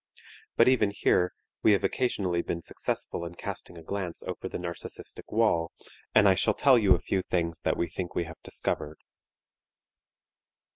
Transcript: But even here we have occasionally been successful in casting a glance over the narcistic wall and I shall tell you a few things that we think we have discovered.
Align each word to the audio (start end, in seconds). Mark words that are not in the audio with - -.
But 0.57 0.67
even 0.67 0.89
here 0.89 1.31
we 1.61 1.73
have 1.73 1.83
occasionally 1.83 2.41
been 2.41 2.63
successful 2.63 3.23
in 3.23 3.35
casting 3.35 3.77
a 3.77 3.83
glance 3.83 4.23
over 4.23 4.49
the 4.49 4.57
narcistic 4.57 5.31
wall 5.31 5.71
and 6.15 6.27
I 6.27 6.33
shall 6.33 6.55
tell 6.55 6.79
you 6.79 6.95
a 6.95 6.99
few 6.99 7.21
things 7.21 7.61
that 7.61 7.77
we 7.77 7.87
think 7.87 8.15
we 8.15 8.23
have 8.23 8.41
discovered. 8.41 8.97